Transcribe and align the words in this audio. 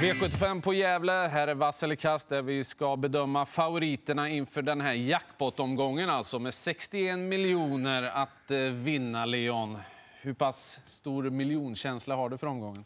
V75 0.00 0.62
på 0.62 0.74
Gävle. 0.74 1.12
Här 1.12 1.48
är 1.48 1.54
vass 1.54 1.82
eller 1.82 1.94
kast 1.94 2.28
där 2.28 2.42
vi 2.42 2.64
ska 2.64 2.96
bedöma 2.96 3.46
favoriterna 3.46 4.28
inför 4.28 4.62
den 4.62 4.80
här 4.80 4.92
jackpot-omgången 4.92 6.10
alltså 6.10 6.38
med 6.38 6.54
61 6.54 7.18
miljoner 7.18 8.02
att 8.02 8.50
eh, 8.50 8.58
vinna, 8.58 9.24
Leon. 9.24 9.78
Hur 10.20 10.34
pass 10.34 10.80
stor 10.86 11.30
miljonkänsla 11.30 12.16
har 12.16 12.28
du 12.28 12.38
för 12.38 12.46
omgången? 12.46 12.84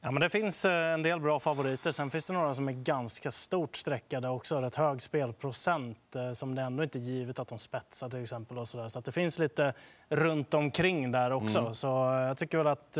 Ja, 0.00 0.10
men 0.10 0.20
det 0.20 0.28
finns 0.28 0.64
eh, 0.64 0.94
en 0.94 1.02
del 1.02 1.20
bra 1.20 1.40
favoriter. 1.40 1.90
Sen 1.90 2.10
finns 2.10 2.26
det 2.26 2.32
några 2.32 2.54
som 2.54 2.68
är 2.68 2.72
ganska 2.72 3.30
stort 3.30 3.76
streckade 3.76 4.28
också. 4.28 4.60
Rätt 4.60 4.74
hög 4.74 5.02
spelprocent 5.02 6.16
eh, 6.16 6.32
som 6.32 6.54
det 6.54 6.62
ändå 6.62 6.82
inte 6.82 6.98
är 6.98 7.00
givet 7.00 7.38
att 7.38 7.48
de 7.48 7.58
spetsar 7.58 8.08
till 8.08 8.22
exempel. 8.22 8.58
Och 8.58 8.68
så 8.68 8.78
där. 8.78 8.88
så 8.88 8.98
att 8.98 9.04
det 9.04 9.12
finns 9.12 9.38
lite 9.38 9.74
runt 10.08 10.54
omkring 10.54 11.12
där 11.12 11.30
också. 11.30 11.58
Mm. 11.58 11.74
Så 11.74 11.86
jag 12.28 12.38
tycker 12.38 12.58
väl 12.58 12.66
att 12.66 12.98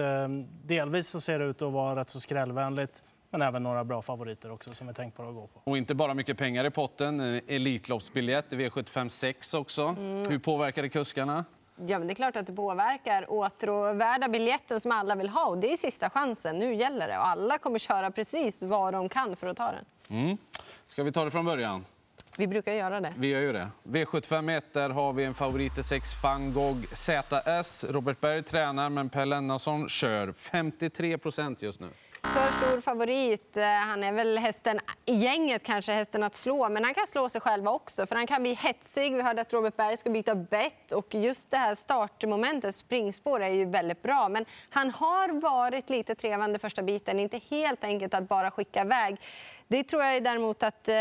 delvis 0.64 1.08
så 1.08 1.20
ser 1.20 1.38
det 1.38 1.44
ut 1.44 1.62
att 1.62 1.72
vara 1.72 2.00
rätt 2.00 2.10
så 2.10 2.20
skrällvänligt. 2.20 3.02
Men 3.30 3.42
även 3.42 3.62
några 3.62 3.84
bra 3.84 4.02
favoriter 4.02 4.52
också 4.52 4.74
som 4.74 4.88
är 4.88 4.92
tänkbara 4.92 5.28
att 5.28 5.34
gå 5.34 5.46
på. 5.46 5.60
Och 5.64 5.78
inte 5.78 5.94
bara 5.94 6.14
mycket 6.14 6.38
pengar 6.38 6.64
i 6.64 6.70
potten. 6.70 7.20
Elitloppsbiljett 7.46 8.52
i 8.52 8.56
V75 8.56 9.08
6 9.08 9.54
också. 9.54 9.82
Mm. 9.82 10.30
Hur 10.30 10.38
påverkar 10.38 10.82
det 10.82 10.88
kuskarna? 10.88 11.44
Ja, 11.86 11.98
men 11.98 12.08
det 12.08 12.12
är 12.12 12.14
klart 12.14 12.36
att 12.36 12.46
det 12.46 12.52
påverkar. 12.52 13.30
Åtråvärda 13.30 14.28
biljetten 14.28 14.80
som 14.80 14.92
alla 14.92 15.14
vill 15.14 15.28
ha. 15.28 15.46
Och 15.46 15.58
det 15.58 15.72
är 15.72 15.76
sista 15.76 16.10
chansen. 16.10 16.58
Nu 16.58 16.74
gäller 16.74 17.08
det. 17.08 17.18
Och 17.18 17.26
alla 17.26 17.58
kommer 17.58 17.78
köra 17.78 18.10
precis 18.10 18.62
vad 18.62 18.94
de 18.94 19.08
kan 19.08 19.36
för 19.36 19.46
att 19.46 19.56
ta 19.56 19.72
den. 19.72 19.84
Mm. 20.20 20.36
Ska 20.86 21.02
vi 21.02 21.12
ta 21.12 21.24
det 21.24 21.30
från 21.30 21.44
början? 21.44 21.84
Vi 22.36 22.46
brukar 22.46 22.72
göra 22.72 23.00
det. 23.00 23.14
Vi 23.16 23.26
gör 23.28 23.40
ju 23.40 23.52
det. 23.52 23.68
V75 23.82 24.62
där 24.72 24.90
har 24.90 25.12
vi 25.12 25.24
en 25.24 25.34
favorit 25.34 25.78
i 25.78 25.82
6 25.82 26.22
van 26.22 26.52
Gogh 26.52 26.84
ZS. 26.92 27.84
Robert 27.88 28.20
Berg 28.20 28.42
tränar, 28.42 28.90
men 28.90 29.08
Per 29.08 29.26
Lennartsson 29.26 29.88
kör. 29.88 30.32
53 30.32 31.18
procent 31.18 31.62
just 31.62 31.80
nu. 31.80 31.88
För 32.22 32.50
stor 32.50 32.80
favorit. 32.80 33.56
Eh, 33.56 33.64
han 33.64 34.04
är 34.04 34.12
väl 34.12 34.38
hästen 34.38 34.80
i 35.10 35.14
gänget, 35.14 35.62
kanske 35.62 35.92
hästen 35.92 36.22
att 36.22 36.36
slå, 36.36 36.68
men 36.68 36.84
han 36.84 36.94
kan 36.94 37.06
slå 37.06 37.28
sig 37.28 37.40
själv 37.40 37.68
också. 37.68 38.06
För 38.06 38.16
Han 38.16 38.26
kan 38.26 38.42
bli 38.42 38.54
hetsig. 38.54 39.16
Vi 39.16 39.22
hörde 39.22 39.40
att 39.40 39.52
Robert 39.52 39.76
Berg 39.76 39.96
ska 39.96 40.10
byta 40.10 40.34
bett. 40.34 40.92
Och 40.92 41.14
just 41.14 41.50
det 41.50 41.56
här 41.56 41.74
startmomentet, 41.74 42.74
springspår, 42.74 43.42
är 43.42 43.48
ju 43.48 43.64
väldigt 43.64 44.02
bra. 44.02 44.28
Men 44.28 44.44
han 44.70 44.90
har 44.90 45.40
varit 45.40 45.90
lite 45.90 46.14
trevande 46.14 46.58
första 46.58 46.82
biten. 46.82 47.20
Inte 47.20 47.40
helt 47.50 47.84
enkelt 47.84 48.14
att 48.14 48.28
bara 48.28 48.50
skicka 48.50 48.82
iväg. 48.82 49.18
Det 49.70 49.84
tror 49.84 50.02
jag 50.02 50.24
däremot 50.24 50.62
att 50.62 50.88
eh, 50.88 50.94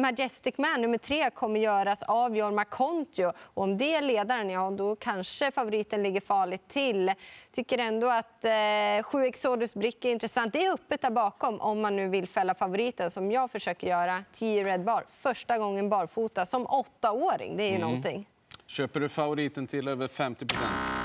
Majestic 0.00 0.58
Man, 0.58 0.82
nummer 0.82 0.98
tre, 0.98 1.30
kommer 1.30 1.60
göras 1.60 2.02
av 2.02 2.36
Jorma 2.36 2.64
Kontio. 2.64 3.32
Och 3.38 3.62
om 3.62 3.78
det 3.78 3.94
är 3.94 4.02
ledaren, 4.02 4.50
ja, 4.50 4.70
då 4.70 4.96
kanske 4.96 5.50
favoriten 5.50 6.02
ligger 6.02 6.20
farligt 6.20 6.68
till. 6.68 7.12
Tycker 7.52 7.78
ändå 7.78 8.10
att 8.10 8.44
eh, 8.44 9.02
7 9.02 9.24
Exodus 9.24 9.74
Brick 9.74 10.04
är 10.04 10.10
intressant. 10.10 10.52
Det 10.52 10.66
är 10.66 10.72
öppet 10.72 11.02
där 11.02 11.10
bakom 11.10 11.60
om 11.60 11.80
man 11.80 11.96
nu 11.96 12.08
vill 12.08 12.28
fälla 12.28 12.54
favoriten 12.54 13.07
som 13.10 13.30
jag 13.30 13.50
försöker 13.50 13.86
göra. 13.86 14.24
10 14.32 14.64
Red 14.64 14.84
Bar, 14.84 15.04
första 15.08 15.58
gången 15.58 15.88
barfota 15.88 16.46
som 16.46 16.66
åttaåring. 16.66 17.56
Det 17.56 17.62
är 17.62 17.68
ju 17.68 17.76
mm. 17.76 17.88
någonting. 17.88 18.26
Köper 18.70 19.00
du 19.00 19.08
favoriten 19.08 19.66
till 19.66 19.88
över 19.88 20.08
50% 20.08 20.54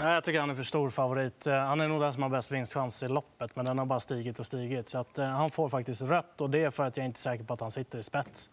Jag 0.02 0.24
tycker 0.24 0.40
han 0.40 0.50
är 0.50 0.56
för 0.56 0.64
stor 0.64 0.90
favorit. 0.90 1.48
Eh, 1.48 1.54
han 1.54 1.82
är 1.82 1.88
nog 1.88 2.02
den 2.02 2.14
som 2.14 2.24
har 2.24 2.30
bäst 2.30 2.52
vinstchans 2.52 3.04
i 3.04 3.08
loppet, 3.08 3.56
men 3.56 3.66
den 3.66 3.78
har 3.78 3.86
bara 3.86 4.00
stigit 4.00 4.40
och 4.40 4.46
stigit. 4.46 4.90
Så 4.90 5.00
att, 5.00 5.20
uh, 5.20 5.26
han 5.26 5.50
får 5.50 5.70
faktiskt 5.70 6.02
rött 6.02 6.42
och 6.42 6.50
det 6.50 6.64
är 6.64 6.70
för 6.70 6.84
att 6.84 6.98
jag 6.98 7.06
inte 7.06 7.18
är 7.18 7.20
säker 7.20 7.44
på 7.44 7.54
att 7.54 7.62
han 7.62 7.72
sitter 7.72 8.00
i 8.00 8.04
spets. 8.04 8.50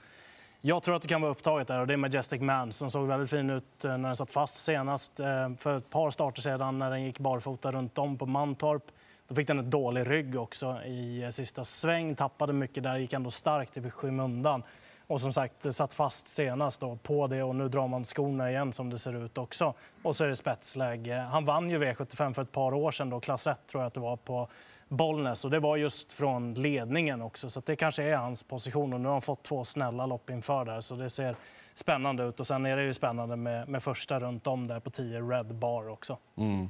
Jag 0.60 0.82
tror 0.82 0.96
att 0.96 1.02
det 1.02 1.08
kan 1.08 1.20
vara 1.20 1.32
upptaget 1.32 1.68
där 1.68 1.80
och 1.80 1.86
det 1.86 1.92
är 1.92 1.96
Majestic 1.96 2.40
Man 2.40 2.72
som 2.72 2.90
såg 2.90 3.06
väldigt 3.06 3.30
fin 3.30 3.50
ut 3.50 3.84
eh, 3.84 3.98
när 3.98 4.08
den 4.08 4.16
satt 4.16 4.30
fast 4.30 4.56
senast. 4.56 5.16
För 5.58 5.76
ett 5.76 5.90
par 5.90 6.10
starter 6.10 6.42
sedan 6.42 6.78
när 6.78 6.90
den 6.90 7.02
gick 7.02 7.18
barfota 7.18 7.72
runt 7.72 7.98
om 7.98 8.18
på 8.18 8.26
Mantorp. 8.26 8.82
Då 9.30 9.34
fick 9.34 9.46
den 9.46 9.58
en 9.58 9.70
dålig 9.70 10.10
rygg 10.10 10.36
också 10.36 10.82
i 10.84 11.22
eh, 11.22 11.30
sista 11.30 11.64
sväng, 11.64 12.14
tappade 12.14 12.52
mycket 12.52 12.82
där, 12.82 12.98
gick 12.98 13.12
ändå 13.12 13.30
starkt 13.30 13.76
i 13.76 13.90
skymundan. 13.90 14.62
Och 15.06 15.20
som 15.20 15.32
sagt, 15.32 15.74
satt 15.74 15.92
fast 15.92 16.28
senast 16.28 16.80
då 16.80 16.96
på 16.96 17.26
det 17.26 17.42
och 17.42 17.56
nu 17.56 17.68
drar 17.68 17.88
man 17.88 18.04
skorna 18.04 18.50
igen 18.50 18.72
som 18.72 18.90
det 18.90 18.98
ser 18.98 19.24
ut 19.24 19.38
också. 19.38 19.74
Och 20.02 20.16
så 20.16 20.24
är 20.24 20.28
det 20.28 20.36
spetsläge. 20.36 21.14
Han 21.14 21.44
vann 21.44 21.70
ju 21.70 21.78
V75 21.78 22.32
för 22.32 22.42
ett 22.42 22.52
par 22.52 22.74
år 22.74 22.90
sedan, 22.90 23.10
då, 23.10 23.20
klass 23.20 23.46
1 23.46 23.58
tror 23.66 23.82
jag 23.82 23.86
att 23.86 23.94
det 23.94 24.00
var 24.00 24.16
på 24.16 24.48
Bollnäs. 24.88 25.44
Och 25.44 25.50
det 25.50 25.58
var 25.58 25.76
just 25.76 26.12
från 26.12 26.54
ledningen 26.54 27.22
också, 27.22 27.50
så 27.50 27.62
det 27.66 27.76
kanske 27.76 28.02
är 28.02 28.16
hans 28.16 28.42
position. 28.42 28.92
Och 28.92 29.00
nu 29.00 29.08
har 29.08 29.12
han 29.12 29.22
fått 29.22 29.42
två 29.42 29.64
snälla 29.64 30.06
lopp 30.06 30.30
inför 30.30 30.64
där, 30.64 30.80
så 30.80 30.94
det 30.94 31.10
ser 31.10 31.36
spännande 31.74 32.24
ut. 32.24 32.40
Och 32.40 32.46
sen 32.46 32.66
är 32.66 32.76
det 32.76 32.84
ju 32.84 32.94
spännande 32.94 33.36
med, 33.36 33.68
med 33.68 33.82
första 33.82 34.20
runt 34.20 34.46
om 34.46 34.66
där 34.66 34.80
på 34.80 34.90
10 34.90 35.20
Red 35.20 35.54
Bar 35.54 35.88
också. 35.88 36.18
Mm. 36.36 36.68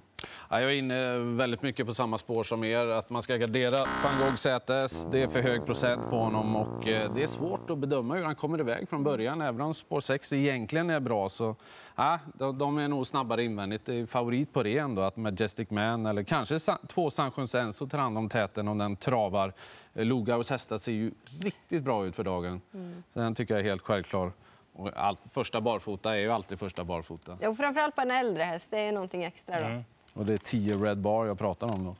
Jag 0.50 0.62
är 0.62 0.70
inne 0.70 1.18
väldigt 1.18 1.62
mycket 1.62 1.86
på 1.86 1.94
samma 1.94 2.18
spår 2.18 2.44
som 2.44 2.64
er, 2.64 2.86
att 2.86 3.10
man 3.10 3.22
ska 3.22 3.36
gardera 3.36 3.78
van 3.78 4.18
Gogh 4.20 4.34
ZS. 4.34 5.08
Det 5.10 5.22
är 5.22 5.28
för 5.28 5.42
hög 5.42 5.66
procent 5.66 6.10
på 6.10 6.16
honom 6.16 6.56
och 6.56 6.88
eh, 6.88 7.14
det 7.14 7.22
är 7.22 7.26
svårt 7.26 7.70
att 7.70 7.78
bedöma 7.78 8.14
hur 8.14 8.24
han 8.24 8.34
kommer 8.34 8.60
iväg 8.60 8.88
från 8.88 9.04
början. 9.04 9.40
Även 9.40 9.60
om 9.60 9.74
spår 9.74 10.00
6 10.00 10.32
egentligen 10.32 10.90
är 10.90 11.00
bra 11.00 11.28
så 11.28 11.56
ja, 11.96 12.18
de 12.52 12.78
är 12.78 12.88
nog 12.88 13.06
snabbare 13.06 13.44
invändigt. 13.44 13.86
Det 13.86 13.94
är 13.94 14.06
favorit 14.06 14.52
på 14.52 14.62
det 14.62 14.78
ändå, 14.78 15.02
att 15.02 15.16
Majestic 15.16 15.70
Man 15.70 16.06
eller 16.06 16.22
kanske 16.22 16.58
två 16.86 17.10
Sanchez 17.10 17.54
Enso 17.54 17.86
tar 17.86 17.98
hand 17.98 18.18
om 18.18 18.28
täten 18.28 18.68
om 18.68 18.78
den 18.78 18.96
travar. 18.96 19.52
Logaus 19.92 20.50
hästar 20.50 20.78
ser 20.78 20.92
ju 20.92 21.12
riktigt 21.40 21.82
bra 21.82 22.06
ut 22.06 22.16
för 22.16 22.24
dagen. 22.24 22.60
Mm. 22.74 23.02
Så 23.12 23.20
den 23.20 23.34
tycker 23.34 23.54
jag 23.54 23.60
är 23.60 23.68
helt 23.68 23.82
självklar. 23.82 24.32
Och 24.80 24.90
allt, 24.96 25.20
första 25.30 25.60
barfota 25.60 26.16
är 26.16 26.20
ju 26.20 26.32
alltid 26.32 26.58
första 26.58 26.84
barfota. 26.84 27.38
Ja, 27.40 27.54
framförallt 27.54 27.94
på 27.94 28.00
en 28.00 28.10
äldre 28.10 28.42
häst. 28.42 28.70
Det 28.70 28.80
är 28.80 28.92
någonting 28.92 29.24
extra. 29.24 29.60
Då. 29.60 29.64
Mm. 29.64 29.84
Och 30.14 30.26
det 30.26 30.32
är 30.32 30.36
10 30.36 30.76
Red 30.76 30.98
Bar 30.98 31.26
jag 31.26 31.38
pratar 31.38 31.66
om. 31.66 31.84
Då. 31.84 31.96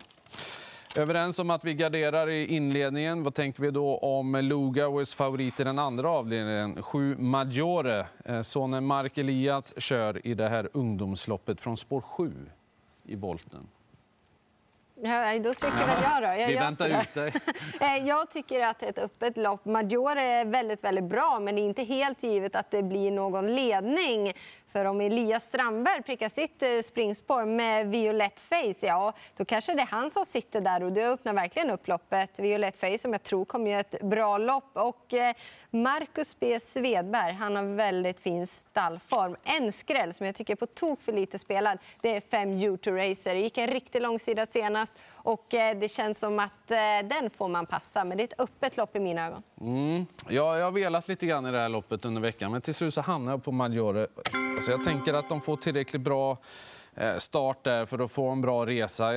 Överens 1.00 1.38
om 1.38 1.50
att 1.50 1.64
vi 1.64 1.74
garderar 1.74 2.28
i 2.28 2.46
inledningen. 2.46 3.22
Vad 3.22 3.34
tänker 3.34 3.62
vi 3.62 3.70
då 3.70 3.98
om 3.98 4.36
Lugauers 4.36 5.14
favorit 5.14 5.60
i 5.60 5.64
den 5.64 5.78
andra 5.78 6.10
avdelningen? 6.10 6.82
7 6.82 7.16
Maggiore. 7.18 8.06
Eh, 8.24 8.40
sonen 8.42 8.86
Mark 8.86 9.18
Elias 9.18 9.80
kör 9.80 10.26
i 10.26 10.34
det 10.34 10.48
här 10.48 10.68
ungdomsloppet 10.72 11.60
från 11.60 11.76
spår 11.76 12.00
7 12.00 12.32
i 13.04 13.16
volten. 13.16 13.68
Ja, 15.02 15.38
då 15.38 15.54
trycker 15.54 15.86
väl 15.86 16.02
jag 16.02 16.22
då. 16.22 16.40
Jag, 16.40 16.48
Vi 16.48 16.54
väntar 16.54 17.00
ut 17.00 17.14
dig. 17.14 17.32
Eh, 17.80 18.06
jag 18.08 18.30
tycker 18.30 18.66
att 18.66 18.82
ett 18.82 18.98
öppet 18.98 19.36
lopp, 19.36 19.64
Maggiore 19.64 20.22
är 20.22 20.44
väldigt, 20.44 20.84
väldigt 20.84 21.04
bra 21.04 21.38
men 21.40 21.54
det 21.56 21.60
är 21.60 21.64
inte 21.64 21.82
helt 21.82 22.22
givet 22.22 22.56
att 22.56 22.70
det 22.70 22.82
blir 22.82 23.10
någon 23.12 23.54
ledning. 23.54 24.32
För 24.72 24.84
om 24.84 25.00
Elias 25.00 25.44
Strandberg 25.44 26.02
prickar 26.02 26.28
sitt 26.28 26.62
eh, 26.62 26.68
springspår 26.84 27.44
med 27.44 27.86
Violett 27.86 28.40
Face, 28.40 28.86
ja, 28.86 29.12
då 29.36 29.44
kanske 29.44 29.74
det 29.74 29.82
är 29.82 29.86
han 29.86 30.10
som 30.10 30.24
sitter 30.24 30.60
där 30.60 30.82
och 30.82 30.92
det 30.92 31.06
öppnar 31.06 31.32
verkligen 31.32 31.70
upp 31.70 31.88
loppet. 31.88 32.38
Violett 32.38 32.76
Face 32.76 32.98
som 32.98 33.12
jag 33.12 33.22
tror 33.22 33.44
kommer 33.44 33.70
göra 33.70 33.80
ett 33.80 34.02
bra 34.02 34.38
lopp. 34.38 34.70
Och 34.72 35.14
eh, 35.14 35.34
Marcus 35.70 36.36
B 36.40 36.60
Svedberg, 36.60 37.32
han 37.32 37.56
har 37.56 37.62
väldigt 37.62 38.20
fin 38.20 38.46
stallform. 38.46 39.36
En 39.44 39.72
skräll 39.72 40.12
som 40.12 40.26
jag 40.26 40.34
tycker 40.34 40.52
är 40.52 40.56
på 40.56 40.66
tok 40.66 41.02
för 41.02 41.12
lite 41.12 41.38
spelad, 41.38 41.78
det 42.00 42.16
är 42.16 42.20
fem 42.20 42.48
U2 42.48 42.96
Racer. 42.96 43.34
Det 43.34 43.40
gick 43.40 43.58
en 43.58 43.68
riktig 43.68 44.02
långsida 44.02 44.46
senast 44.46 44.94
och 45.12 45.54
eh, 45.54 45.78
det 45.78 45.88
känns 45.88 46.18
som 46.18 46.38
att 46.38 46.50
den 47.04 47.30
får 47.30 47.48
man 47.48 47.66
passa. 47.66 48.04
Men 48.04 48.16
det 48.16 48.22
är 48.22 48.24
ett 48.24 48.40
öppet 48.40 48.76
lopp 48.76 48.96
i 48.96 49.00
mina 49.00 49.26
ögon. 49.26 49.42
Mm. 49.60 50.06
Ja, 50.28 50.58
jag 50.58 50.64
har 50.64 50.72
velat 50.72 51.08
lite 51.08 51.26
grann 51.26 51.46
i 51.46 51.50
det 51.50 51.58
här 51.58 51.68
loppet 51.68 52.04
under 52.04 52.20
veckan, 52.20 52.52
men 52.52 52.60
till 52.60 52.74
slut 52.74 52.94
så 52.94 53.00
hamnar 53.00 53.32
jag 53.32 53.44
på 53.44 53.52
Maggiore. 53.52 54.06
Alltså 54.54 54.70
jag 54.70 54.84
tänker 54.84 55.14
att 55.14 55.28
de 55.28 55.40
får 55.40 55.56
tillräckligt 55.56 56.02
bra 56.02 56.38
eh, 56.94 57.16
start 57.16 57.64
där 57.64 57.86
för 57.86 57.98
att 57.98 58.10
få 58.10 58.28
en 58.28 58.40
bra 58.40 58.66
resa. 58.66 59.14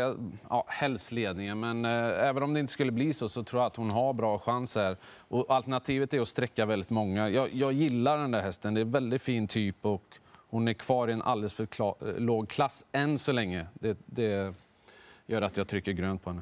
Ja, 0.49 0.65
helst 0.67 1.11
ledningen, 1.11 1.59
men 1.59 1.85
eh, 1.85 2.27
även 2.27 2.43
om 2.43 2.53
det 2.53 2.59
inte 2.59 2.71
skulle 2.71 2.91
bli 2.91 3.13
så 3.13 3.29
så 3.29 3.43
tror 3.43 3.61
jag 3.61 3.67
att 3.67 3.75
hon 3.75 3.91
har 3.91 4.13
bra 4.13 4.39
chanser. 4.39 4.97
Och 5.27 5.45
alternativet 5.49 6.13
är 6.13 6.21
att 6.21 6.27
sträcka 6.27 6.65
väldigt 6.65 6.89
många. 6.89 7.29
Jag, 7.29 7.53
jag 7.53 7.71
gillar 7.73 8.17
den 8.17 8.31
där 8.31 8.41
hästen. 8.41 8.73
Det 8.73 8.79
är 8.79 8.85
en 8.85 8.91
väldigt 8.91 9.21
fin 9.21 9.47
typ 9.47 9.85
och 9.85 10.03
hon 10.49 10.67
är 10.67 10.73
kvar 10.73 11.07
i 11.07 11.13
en 11.13 11.21
alldeles 11.21 11.53
för 11.53 11.65
klar, 11.65 11.95
eh, 12.01 12.15
låg 12.17 12.49
klass 12.49 12.85
än 12.91 13.17
så 13.17 13.31
länge. 13.31 13.65
Det, 13.73 13.97
det 14.05 14.53
gör 15.25 15.41
att 15.41 15.57
jag 15.57 15.67
trycker 15.67 15.91
grönt 15.91 16.23
på 16.23 16.29
henne. 16.29 16.41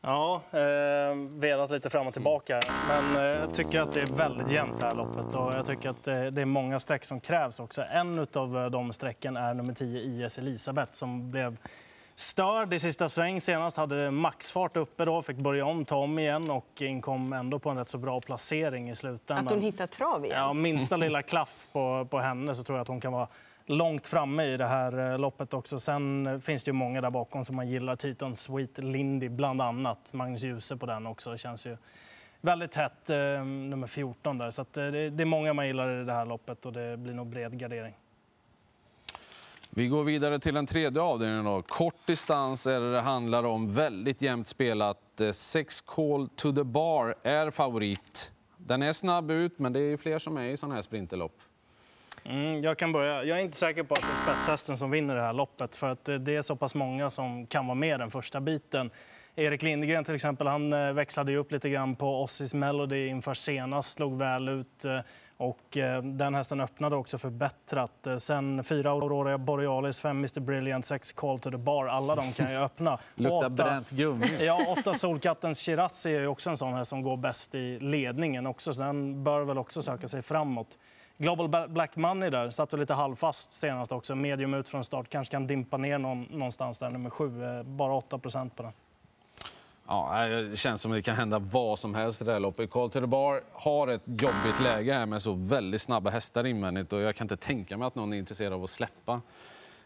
Ja, 0.00 0.42
eh, 0.50 1.16
velat 1.30 1.70
lite 1.70 1.90
fram 1.90 2.06
och 2.06 2.12
tillbaka. 2.12 2.60
Men 2.88 3.16
eh, 3.16 3.22
jag 3.22 3.54
tycker 3.54 3.80
att 3.80 3.92
det 3.92 4.00
är 4.00 4.06
väldigt 4.06 4.50
jämnt 4.50 4.80
det 4.80 4.86
här 4.86 4.94
loppet. 4.94 5.34
Och 5.34 5.52
jag 5.54 5.66
tycker 5.66 5.90
att 5.90 6.04
det, 6.04 6.30
det 6.30 6.40
är 6.40 6.46
många 6.46 6.80
streck 6.80 7.04
som 7.04 7.20
krävs 7.20 7.60
också. 7.60 7.82
En 7.82 8.26
av 8.34 8.58
eh, 8.58 8.66
de 8.66 8.92
strecken 8.92 9.36
är 9.36 9.54
nummer 9.54 9.74
10 9.74 10.00
IS 10.00 10.38
Elisabeth 10.38 10.92
som 10.92 11.30
blev 11.30 11.56
störd 12.14 12.74
i 12.74 12.78
sista 12.78 13.08
sväng 13.08 13.40
senast. 13.40 13.76
Hade 13.76 14.10
maxfart 14.10 14.76
uppe 14.76 15.04
då, 15.04 15.22
fick 15.22 15.36
börja 15.36 15.66
om, 15.66 15.84
ta 15.84 15.96
om 15.96 16.18
igen 16.18 16.50
och 16.50 16.82
inkom 16.82 17.32
ändå 17.32 17.58
på 17.58 17.70
en 17.70 17.76
rätt 17.76 17.88
så 17.88 17.98
bra 17.98 18.20
placering 18.20 18.90
i 18.90 18.94
slutändan. 18.94 19.46
Att 19.46 19.52
hon 19.52 19.62
hittar 19.62 19.86
trav 19.86 20.24
igen? 20.24 20.38
Ja, 20.38 20.52
minsta 20.52 20.96
lilla 20.96 21.22
klaff 21.22 21.66
på, 21.72 22.06
på 22.10 22.18
henne 22.18 22.54
så 22.54 22.64
tror 22.64 22.78
jag 22.78 22.82
att 22.82 22.88
hon 22.88 23.00
kan 23.00 23.12
vara 23.12 23.28
långt 23.68 24.06
framme 24.06 24.44
i 24.44 24.56
det 24.56 24.66
här 24.66 25.12
eh, 25.12 25.18
loppet 25.18 25.54
också. 25.54 25.78
Sen 25.78 26.26
eh, 26.26 26.38
finns 26.38 26.64
det 26.64 26.68
ju 26.68 26.72
många 26.72 27.00
där 27.00 27.10
bakom 27.10 27.44
som 27.44 27.56
man 27.56 27.68
gillar. 27.68 27.96
Titon 27.96 28.36
Sweet 28.36 28.78
Lindy 28.78 29.28
bland 29.28 29.62
annat. 29.62 30.12
Magnus 30.12 30.42
Djuse 30.42 30.76
på 30.76 30.86
den 30.86 31.06
också. 31.06 31.30
Det 31.30 31.38
känns 31.38 31.66
ju 31.66 31.76
väldigt 32.40 32.74
hett, 32.74 33.10
eh, 33.10 33.16
nummer 33.44 33.86
14 33.86 34.38
där. 34.38 34.50
Så 34.50 34.64
det, 34.72 35.10
det, 35.10 35.22
är 35.22 35.24
många 35.24 35.52
man 35.52 35.66
gillar 35.66 36.02
i 36.02 36.04
det 36.04 36.12
här 36.12 36.26
loppet 36.26 36.66
och 36.66 36.72
det 36.72 36.96
blir 36.96 37.14
nog 37.14 37.26
bred 37.26 37.58
gardering. 37.58 37.94
Vi 39.70 39.88
går 39.88 40.04
vidare 40.04 40.38
till 40.38 40.54
den 40.54 40.66
tredje 40.66 41.02
avdelningen. 41.02 41.44
Då. 41.44 41.62
Kort 41.62 42.06
distans 42.06 42.66
är 42.66 42.80
det 42.80 42.92
det 42.92 43.00
handlar 43.00 43.44
om. 43.44 43.74
Väldigt 43.74 44.22
jämnt 44.22 44.46
spelat. 44.46 44.98
Sex 45.32 45.80
Call 45.80 46.28
to 46.28 46.52
the 46.52 46.64
Bar 46.64 47.14
är 47.22 47.50
favorit. 47.50 48.32
Den 48.56 48.82
är 48.82 48.92
snabb 48.92 49.30
ut, 49.30 49.58
men 49.58 49.72
det 49.72 49.80
är 49.80 49.96
fler 49.96 50.18
som 50.18 50.36
är 50.36 50.44
i 50.44 50.56
sådana 50.56 50.74
här 50.74 50.82
sprinterlopp. 50.82 51.40
Mm, 52.28 52.62
jag 52.62 52.78
kan 52.78 52.92
börja. 52.92 53.24
Jag 53.24 53.38
är 53.38 53.42
inte 53.42 53.56
säker 53.56 53.82
på 53.82 53.94
att 53.94 54.00
det 54.00 54.12
är 54.12 54.32
spetshästen 54.32 54.76
som 54.78 54.90
vinner 54.90 55.16
det 55.16 55.22
här 55.22 55.32
loppet 55.32 55.76
för 55.76 55.88
att 55.88 56.04
det 56.04 56.36
är 56.36 56.42
så 56.42 56.56
pass 56.56 56.74
många 56.74 57.10
som 57.10 57.46
kan 57.46 57.66
vara 57.66 57.74
med 57.74 58.00
den 58.00 58.10
första 58.10 58.40
biten. 58.40 58.90
Erik 59.36 59.62
Lindgren 59.62 60.04
till 60.04 60.14
exempel, 60.14 60.46
han 60.46 60.72
eh, 60.72 60.92
växlade 60.92 61.32
ju 61.32 61.38
upp 61.38 61.52
lite 61.52 61.70
grann 61.70 61.96
på 61.96 62.22
Ossis 62.22 62.54
Melody 62.54 63.06
inför 63.06 63.34
senast, 63.34 63.90
slog 63.92 64.18
väl 64.18 64.48
ut 64.48 64.84
eh, 64.84 64.98
och 65.36 65.76
eh, 65.76 66.02
den 66.02 66.34
hästen 66.34 66.60
öppnade 66.60 66.96
också 66.96 67.18
förbättrat. 67.18 68.06
Sen 68.18 68.64
fyra 68.64 68.90
Aurora 68.90 69.38
Borealis, 69.38 70.00
fem 70.00 70.18
Mr 70.18 70.40
Brilliant, 70.40 70.84
sex 70.84 71.12
Call 71.12 71.38
to 71.38 71.50
the 71.50 71.56
Bar, 71.56 71.86
alla 71.86 72.14
de 72.14 72.32
kan 72.32 72.52
ju 72.52 72.58
öppna. 72.58 72.98
Luktar 73.14 73.36
åtta, 73.36 73.48
bränt 73.50 73.90
gummi. 73.90 74.26
Ja, 74.40 74.74
åtta 74.78 74.94
Solkattens 74.94 75.60
Shirazi 75.60 76.16
är 76.16 76.26
också 76.26 76.50
en 76.50 76.56
sån 76.56 76.74
här 76.74 76.84
som 76.84 77.02
går 77.02 77.16
bäst 77.16 77.54
i 77.54 77.78
ledningen 77.78 78.46
också, 78.46 78.74
så 78.74 78.80
den 78.80 79.24
bör 79.24 79.44
väl 79.44 79.58
också 79.58 79.82
söka 79.82 80.08
sig 80.08 80.22
framåt. 80.22 80.78
Global 81.18 81.68
Black 81.68 81.96
Money 81.96 82.30
där 82.30 82.50
satt 82.50 82.72
lite 82.72 82.94
halvfast 82.94 83.52
senast 83.52 83.92
också. 83.92 84.14
Medium 84.14 84.54
ut 84.54 84.68
från 84.68 84.84
start. 84.84 85.08
Kanske 85.08 85.32
kan 85.32 85.46
dimpa 85.46 85.76
ner 85.76 85.98
någon, 85.98 86.22
någonstans 86.22 86.78
där, 86.78 86.90
nummer 86.90 87.10
sju. 87.10 87.44
Eh, 87.44 87.62
bara 87.62 87.94
8 87.94 88.18
procent 88.18 88.56
på 88.56 88.62
den. 88.62 88.72
Ja, 89.88 90.26
eh, 90.26 90.38
det 90.38 90.56
känns 90.56 90.82
som 90.82 90.92
det 90.92 91.02
kan 91.02 91.16
hända 91.16 91.38
vad 91.38 91.78
som 91.78 91.94
helst 91.94 92.22
i 92.22 92.24
det 92.24 92.32
här 92.32 92.40
loppet. 92.40 92.70
Call 92.70 92.90
to 92.90 93.00
the 93.00 93.06
Bar 93.06 93.40
har 93.52 93.88
ett 93.88 94.02
jobbigt 94.04 94.60
läge 94.62 94.92
här 94.94 95.06
med 95.06 95.22
så 95.22 95.32
väldigt 95.32 95.80
snabba 95.80 96.10
hästar 96.10 96.46
invändigt 96.46 96.92
och 96.92 97.00
jag 97.00 97.14
kan 97.14 97.24
inte 97.24 97.36
tänka 97.36 97.76
mig 97.76 97.86
att 97.86 97.94
någon 97.94 98.12
är 98.12 98.18
intresserad 98.18 98.52
av 98.52 98.64
att 98.64 98.70
släppa. 98.70 99.20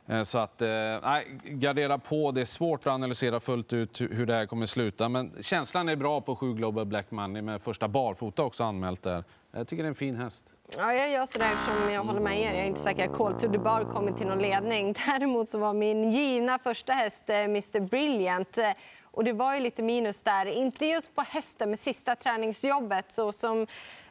Eh, 0.06 0.22
så 0.22 0.38
att, 0.38 0.62
eh, 0.62 0.68
nej, 1.02 1.40
gardera 1.44 1.98
på. 1.98 2.32
Det 2.32 2.40
är 2.40 2.44
svårt 2.44 2.80
att 2.80 2.92
analysera 2.92 3.40
fullt 3.40 3.72
ut 3.72 4.00
hur 4.00 4.26
det 4.26 4.34
här 4.34 4.46
kommer 4.46 4.66
sluta. 4.66 5.08
Men 5.08 5.32
känslan 5.40 5.88
är 5.88 5.96
bra 5.96 6.20
på 6.20 6.36
7 6.36 6.54
Global 6.54 6.84
Black 6.84 7.10
Money 7.10 7.42
med 7.42 7.62
första 7.62 7.88
barfota 7.88 8.42
också 8.42 8.64
anmält 8.64 9.02
där. 9.02 9.24
Jag 9.52 9.68
tycker 9.68 9.82
det 9.82 9.86
är 9.86 9.88
en 9.88 9.94
fin 9.94 10.16
häst. 10.16 10.44
Ja, 10.76 10.94
jag 10.94 11.10
gör 11.10 11.26
sådär 11.26 11.56
som 11.64 11.90
jag 11.90 12.04
håller 12.04 12.20
med 12.20 12.40
er. 12.40 12.52
Jag 12.52 12.62
är 12.62 12.64
inte 12.64 12.80
säker 12.80 13.08
att 13.08 13.16
Call 13.16 13.40
to 13.40 13.52
the 13.52 13.58
Bar 13.58 13.84
kommer 13.84 14.12
till 14.12 14.26
någon 14.26 14.38
ledning. 14.38 14.92
Däremot 15.06 15.50
så 15.50 15.58
var 15.58 15.74
min 15.74 16.10
givna 16.10 16.58
första 16.58 16.92
häst 16.92 17.22
eh, 17.26 17.36
Mr 17.36 17.80
Brilliant. 17.80 18.58
Och 19.02 19.24
det 19.24 19.32
var 19.32 19.54
ju 19.54 19.60
lite 19.60 19.82
minus 19.82 20.22
där. 20.22 20.46
Inte 20.46 20.86
just 20.86 21.14
på 21.14 21.22
hästen, 21.22 21.70
med 21.70 21.78
sista 21.78 22.16
träningsjobbet. 22.16 23.12
Så 23.12 23.32
som 23.32 23.66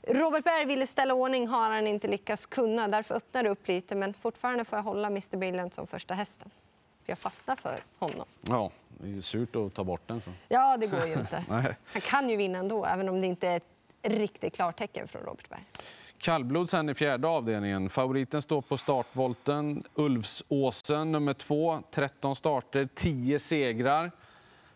Robert 0.08 0.44
Berg 0.44 0.66
ville 0.66 0.88
ställa 0.88 1.14
ordning 1.14 1.48
har 1.48 1.70
han 1.70 1.88
inte 1.88 2.08
lyckats 2.08 2.46
kunna. 2.46 2.88
Därför 2.88 3.16
öppnar 3.16 3.44
det 3.44 3.50
upp 3.50 3.68
lite. 3.68 3.96
Men 3.96 4.14
fortfarande 4.14 4.66
får 4.66 4.78
jag 4.78 4.84
hålla 4.84 5.08
Mr 5.08 5.38
Brilliant 5.38 5.74
som 5.74 5.88
första 5.88 6.14
hästen. 6.14 6.50
Jag 7.06 7.20
fastnar 7.20 7.56
för 7.56 7.84
honom. 8.00 8.26
Ja, 8.42 8.72
det 8.88 9.18
är 9.18 9.22
surt 9.22 9.56
att 9.56 9.74
ta 9.74 9.84
bort 9.84 10.02
den. 10.08 10.22
Så. 10.22 10.32
Ja, 10.48 10.78
det 10.78 10.88
går 10.88 11.08
ju 11.08 11.14
inte. 11.20 11.44
han 11.86 12.02
kan 12.02 12.30
ju 12.30 12.36
vinna 12.36 12.60
ändå, 12.60 12.86
även 12.86 13.10
om 13.10 13.22
det 13.22 13.28
inte 13.28 13.48
är 13.48 13.58
ett 13.58 13.66
riktigt 14.02 14.54
klartecken 14.56 15.08
från 15.08 15.22
Robert 15.22 15.50
Berg. 15.50 15.66
Kallblod 16.22 16.70
sen 16.70 16.90
i 16.90 16.94
fjärde 16.94 17.28
avdelningen. 17.28 17.90
Favoriten 17.90 18.42
står 18.42 18.62
på 18.62 18.78
startvolten. 18.78 19.84
Ulvsåsen 19.96 21.12
nummer 21.12 21.34
två. 21.34 21.80
13 21.92 22.36
starter, 22.36 22.90
10 22.96 23.40
segrar. 23.40 24.12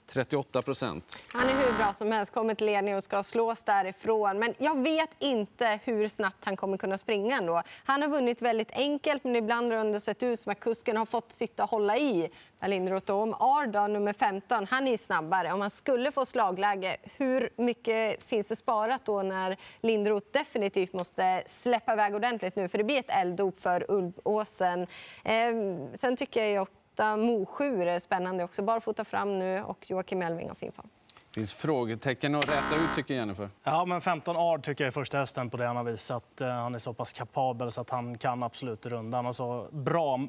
38 0.07 0.62
procent. 0.62 1.24
Han 1.28 1.50
är 1.50 1.54
hur 1.54 1.78
bra 1.78 1.94
som 1.94 2.12
helst, 2.12 2.34
kommer 2.34 2.54
till 2.54 2.66
ledning 2.66 2.96
och 2.96 3.04
ska 3.04 3.24
slås 3.24 3.63
därifrån. 3.63 4.40
Men 4.40 4.54
jag 4.57 4.84
vet 4.84 5.10
inte 5.19 5.80
hur 5.84 6.07
snabbt 6.07 6.46
han 6.46 6.57
kommer 6.57 6.78
kunna 6.78 6.98
springa 6.98 7.38
ändå. 7.38 7.63
Han 7.86 8.02
har 8.02 8.10
vunnit 8.10 8.42
väldigt 8.42 8.72
enkelt, 8.72 9.24
men 9.24 9.36
ibland 9.36 9.72
har 9.74 9.94
det 9.94 10.00
sett 10.00 10.24
ut 10.24 10.40
som 10.40 10.52
att 10.52 10.60
kusken 10.60 10.98
har 10.98 11.06
fått 11.06 11.31
sitta 11.31 11.63
och 11.63 11.69
hålla 11.69 11.98
i 11.98 12.30
Lindroth. 12.66 13.12
Om 13.12 13.34
Arda, 13.34 13.88
nummer 13.88 14.13
15, 14.13 14.68
han 14.69 14.88
är 14.88 14.98
snabbare. 14.98 15.54
Om 15.54 15.62
han 15.62 15.69
skulle 15.69 16.12
få 16.12 16.25
slagläge, 16.25 16.98
hur 17.18 17.50
mycket 17.56 18.24
finns 18.24 18.48
det 18.48 18.56
sparat 18.56 19.06
då 19.06 19.22
när 19.22 19.58
Lindroth 19.81 20.28
definitivt 20.31 20.94
måste 20.94 21.44
släppa 21.46 21.94
iväg 21.94 22.16
ordentligt 22.16 22.56
nu? 22.56 22.69
För 22.69 22.78
det 22.78 22.84
blir 22.84 23.00
ett 23.00 23.10
elddop 23.10 23.62
för 23.62 23.92
Ulvåsen. 23.92 24.88
Eh, 25.24 25.54
sen 25.94 26.18
tycker 26.18 26.46
jag 26.46 26.68
åtta 26.96 27.18
Mosjur 27.18 27.88
är 27.88 28.00
spännande 28.00 28.44
också. 28.44 28.64
Barfota 28.64 29.04
fram 29.04 29.40
nu 29.40 29.62
och 29.62 29.90
Joakim 29.90 30.22
Elving 30.22 30.48
har 30.48 30.56
fin 30.56 30.72
form. 30.72 30.90
Det 31.16 31.40
finns 31.40 31.54
frågetecken 31.54 32.36
att 32.36 32.50
räta 32.50 32.76
ut, 32.76 32.96
tycker 32.96 33.14
Jennifer. 33.14 33.50
Ja, 33.64 33.86
men 33.86 34.02
15 34.02 34.38
Ard 34.38 34.64
tycker 34.64 34.84
jag 34.84 34.88
är 34.88 34.92
första 34.92 35.18
hästen 35.18 35.50
på 35.50 35.58
det 35.58 35.66
han 35.66 35.76
har 35.76 35.84
visat. 35.84 36.42
Uh, 36.42 36.48
han 36.48 36.76
är 36.76 36.80
så 36.80 36.94
pass 36.94 37.14
kapabel 37.14 37.72
så 37.72 37.82
att 37.82 37.90
han 37.90 38.18
kan 38.18 38.44
absolut 38.44 38.86
runda. 38.86 39.18
Han 39.18 39.26
har 39.26 39.34
så 39.34 39.68
bra 39.72 40.20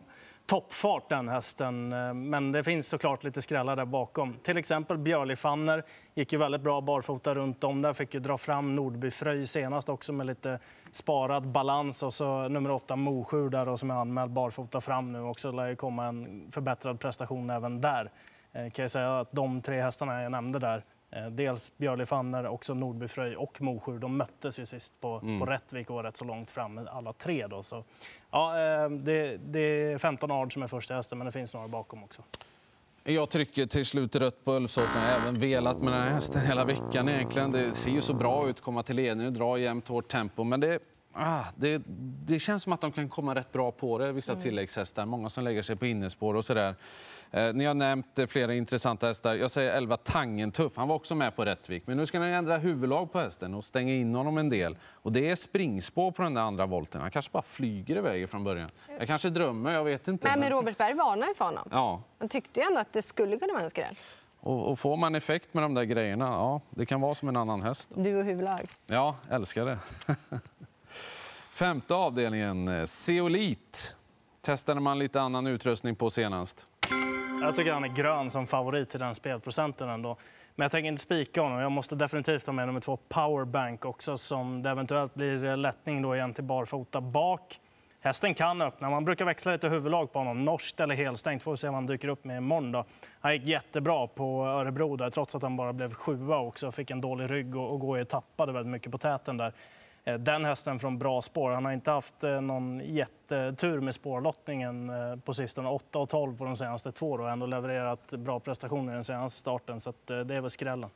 toppfart 0.46 1.08
den 1.08 1.28
hästen. 1.28 1.92
Eh, 1.92 2.14
men 2.14 2.52
det 2.52 2.64
finns 2.64 2.88
såklart 2.88 3.24
lite 3.24 3.42
skrällar 3.42 3.76
där 3.76 3.84
bakom. 3.84 4.34
Till 4.42 4.58
exempel 4.58 4.98
Björli 4.98 5.36
Fanner 5.36 5.84
gick 6.14 6.32
ju 6.32 6.38
väldigt 6.38 6.60
bra 6.60 6.80
barfota 6.80 7.34
runt 7.34 7.64
om 7.64 7.82
där. 7.82 7.92
Fick 7.92 8.14
ju 8.14 8.20
dra 8.20 8.38
fram 8.38 8.74
Nordby 8.74 9.10
Fröj 9.10 9.46
senast 9.46 9.88
också 9.88 10.12
med 10.12 10.26
lite 10.26 10.58
sparad 10.92 11.48
balans. 11.48 12.02
Och 12.02 12.14
så 12.14 12.48
nummer 12.48 12.70
åtta 12.70 12.96
Mosjur 12.96 13.50
där 13.50 13.68
och 13.68 13.80
som 13.80 13.90
är 13.90 13.94
anmäld 13.94 14.30
barfota 14.30 14.80
fram 14.80 15.12
nu 15.12 15.20
också. 15.20 15.50
Det 15.50 15.56
lär 15.56 15.68
ju 15.68 15.76
komma 15.76 16.06
en 16.06 16.48
förbättrad 16.50 17.00
prestation 17.00 17.50
även 17.50 17.80
där. 17.80 18.10
Eh, 18.52 18.70
kan 18.70 18.82
jag 18.82 18.90
säga 18.90 19.20
att 19.20 19.32
de 19.32 19.62
tre 19.62 19.82
hästarna 19.82 20.22
jag 20.22 20.32
nämnde 20.32 20.58
där 20.58 20.84
dels 21.30 21.72
Björli 21.76 22.06
Fanner, 22.06 22.46
också 22.46 22.74
Nordby 22.74 23.08
Fröj 23.08 23.36
och 23.36 23.62
Mosjur. 23.62 23.98
De 23.98 24.16
möttes 24.16 24.58
ju 24.58 24.66
sist 24.66 25.00
på, 25.00 25.20
mm. 25.22 25.40
på 25.40 25.46
Rättvik 25.46 25.90
och 25.90 26.02
rätt 26.02 26.16
så 26.16 26.24
långt 26.24 26.50
fram 26.50 26.88
alla 26.92 27.12
tre. 27.12 27.46
Då. 27.46 27.62
Så, 27.62 27.84
ja, 28.30 28.60
eh, 28.60 28.90
det, 28.90 29.36
det 29.36 29.60
är 29.60 29.98
15 29.98 30.30
ard 30.30 30.52
som 30.52 30.62
är 30.62 30.66
första 30.66 30.94
hästen, 30.94 31.18
men 31.18 31.24
det 31.24 31.32
finns 31.32 31.54
några 31.54 31.68
bakom 31.68 32.04
också. 32.04 32.22
Jag 33.04 33.30
trycker 33.30 33.66
till 33.66 33.86
slut 33.86 34.16
rött 34.16 34.44
på 34.44 34.52
Ulfsåsen. 34.52 35.02
Jag 35.02 35.10
har 35.10 35.20
även 35.20 35.38
velat 35.38 35.78
med 35.82 35.92
den 35.92 36.02
här 36.02 36.10
hästen 36.10 36.42
hela 36.42 36.64
veckan 36.64 37.08
egentligen. 37.08 37.52
Det 37.52 37.72
ser 37.72 37.90
ju 37.90 38.00
så 38.00 38.14
bra 38.14 38.48
ut, 38.48 38.60
komma 38.60 38.82
till 38.82 38.96
ledning 38.96 39.26
och 39.26 39.32
dra 39.32 39.58
jämnt 39.58 39.88
hårt 39.88 40.08
tempo. 40.08 40.44
Men 40.44 40.60
det, 40.60 40.78
ah, 41.16 41.44
det, 41.56 41.82
det 42.26 42.38
känns 42.38 42.62
som 42.62 42.72
att 42.72 42.80
de 42.80 42.92
kan 42.92 43.08
komma 43.08 43.34
rätt 43.34 43.52
bra 43.52 43.72
på 43.72 43.98
det, 43.98 44.12
vissa 44.12 44.32
mm. 44.32 44.42
tilläggshästar. 44.42 45.06
Många 45.06 45.28
som 45.28 45.44
lägger 45.44 45.62
sig 45.62 45.76
på 45.76 45.86
innespår 45.86 46.34
och 46.34 46.44
sådär. 46.44 46.74
Eh, 47.30 47.54
ni 47.54 47.64
har 47.64 47.74
nämnt 47.74 48.18
eh, 48.18 48.26
flera 48.26 48.54
intressanta 48.54 49.06
hästar. 49.06 49.34
Jag 49.34 49.50
säger 49.50 49.72
11 49.72 49.96
Tangentuff. 49.96 50.76
Han 50.76 50.88
var 50.88 50.96
också 50.96 51.14
med 51.14 51.36
på 51.36 51.44
Rättvik. 51.44 51.82
Men 51.86 51.96
nu 51.96 52.06
ska 52.06 52.18
ni 52.18 52.26
ändra 52.30 52.58
huvudlag 52.58 53.12
på 53.12 53.18
hästen 53.18 53.54
och 53.54 53.64
stänga 53.64 53.94
in 53.94 54.14
honom 54.14 54.38
en 54.38 54.48
del. 54.48 54.76
Och 54.82 55.12
det 55.12 55.30
är 55.30 55.36
springspår 55.36 56.10
på 56.10 56.22
den 56.22 56.34
där 56.34 56.42
andra 56.42 56.66
volten. 56.66 57.00
Han 57.00 57.10
kanske 57.10 57.32
bara 57.32 57.42
flyger 57.42 57.96
iväg 57.96 58.30
från 58.30 58.44
början. 58.44 58.68
Jag 58.98 59.06
kanske 59.06 59.30
drömmer, 59.30 59.72
jag 59.72 59.84
vet 59.84 60.08
inte. 60.08 60.28
Nej, 60.28 60.38
men 60.38 60.50
Robert 60.50 60.78
Berg 60.78 60.94
varnade 60.94 61.28
ju 61.28 61.34
för 61.34 61.44
honom. 61.44 61.68
Ja. 61.70 62.02
Han 62.18 62.28
tyckte 62.28 62.60
ju 62.60 62.66
ändå 62.66 62.80
att 62.80 62.92
det 62.92 63.02
skulle 63.02 63.38
kunna 63.38 63.52
vara 63.52 63.62
en 63.62 63.70
skräll. 63.70 63.96
Och, 64.40 64.70
och 64.70 64.78
får 64.78 64.96
man 64.96 65.14
effekt 65.14 65.54
med 65.54 65.62
de 65.62 65.74
där 65.74 65.84
grejerna, 65.84 66.24
ja, 66.24 66.60
det 66.70 66.86
kan 66.86 67.00
vara 67.00 67.14
som 67.14 67.28
en 67.28 67.36
annan 67.36 67.62
häst. 67.62 67.90
Du 67.94 68.16
och 68.16 68.24
huvudlag. 68.24 68.68
Ja, 68.86 69.16
älskar 69.30 69.64
det. 69.64 69.78
Femte 71.56 71.94
avdelningen, 71.94 72.68
eh, 72.68 72.84
Zeolit. 72.84 73.96
Testade 74.40 74.80
man 74.80 74.98
lite 74.98 75.20
annan 75.20 75.46
utrustning 75.46 75.96
på 75.96 76.10
senast. 76.10 76.66
Jag 77.42 77.56
tycker 77.56 77.72
han 77.72 77.84
är 77.84 77.88
grön 77.88 78.30
som 78.30 78.46
favorit 78.46 78.90
till 78.90 79.00
den 79.00 79.14
spelprocenten 79.14 79.88
ändå. 79.88 80.16
Men 80.54 80.64
jag 80.64 80.72
tänker 80.72 80.88
inte 80.88 81.02
spika 81.02 81.42
honom. 81.42 81.58
Jag 81.58 81.72
måste 81.72 81.94
definitivt 81.94 82.46
ha 82.46 82.52
med 82.52 82.66
nummer 82.66 82.80
två 82.80 82.96
Powerbank 82.96 83.84
också 83.84 84.16
som 84.16 84.62
det 84.62 84.70
eventuellt 84.70 85.14
blir 85.14 85.44
eh, 85.44 85.56
lättning 85.56 86.02
då 86.02 86.16
igen 86.16 86.34
till 86.34 86.44
barfota 86.44 87.00
bak. 87.00 87.60
Hästen 88.00 88.34
kan 88.34 88.62
öppna. 88.62 88.90
Man 88.90 89.04
brukar 89.04 89.24
växla 89.24 89.52
lite 89.52 89.68
huvudlag 89.68 90.12
på 90.12 90.18
honom. 90.18 90.44
Norskt 90.44 90.80
eller 90.80 90.94
helstängt. 90.94 91.42
Får 91.42 91.50
vi 91.50 91.56
se 91.56 91.66
vad 91.66 91.74
han 91.74 91.86
dyker 91.86 92.08
upp 92.08 92.24
med 92.24 92.36
imorgon. 92.36 92.72
Då. 92.72 92.84
Han 93.20 93.32
gick 93.32 93.46
jättebra 93.46 94.06
på 94.06 94.46
Örebro 94.46 94.96
där, 94.96 95.10
trots 95.10 95.34
att 95.34 95.42
han 95.42 95.56
bara 95.56 95.72
blev 95.72 95.94
sjua 95.94 96.38
också. 96.38 96.72
Fick 96.72 96.90
en 96.90 97.00
dålig 97.00 97.30
rygg 97.30 97.56
och, 97.56 97.72
och 97.72 97.80
går 97.80 98.04
tappade 98.04 98.52
väldigt 98.52 98.70
mycket 98.70 98.92
på 98.92 98.98
täten 98.98 99.36
där. 99.36 99.52
Eh, 100.06 100.14
den 100.14 100.44
hästen 100.44 100.78
från 100.78 100.98
bra 100.98 101.22
spår. 101.22 101.50
Han 101.50 101.64
har 101.64 101.72
inte 101.72 101.90
haft 101.90 102.24
eh, 102.24 102.40
någon 102.40 102.80
jättetur 102.84 103.80
med 103.80 103.94
spårlottningen 103.94 104.90
eh, 104.90 105.16
på 105.16 105.34
sistone. 105.34 105.68
8 105.68 105.98
och 105.98 106.08
12 106.08 106.36
på 106.36 106.44
de 106.44 106.56
senaste 106.56 106.92
två 106.92 107.12
och 107.12 107.30
ändå 107.30 107.46
levererat 107.46 108.10
bra 108.10 108.40
prestationer 108.40 108.92
i 108.92 108.94
den 108.94 109.04
senaste 109.04 109.40
starten. 109.40 109.80
Så 109.80 109.92
det 110.04 110.14
är 110.14 110.40
väl 110.40 110.50
skrällen. 110.50 110.90